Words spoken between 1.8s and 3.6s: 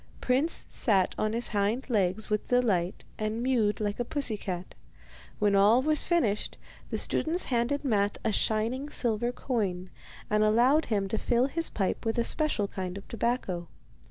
legs with delight and